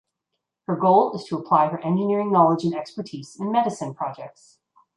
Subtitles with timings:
[0.65, 4.57] Her goal is to apply her engineering knowledge and expertise in medicine projects.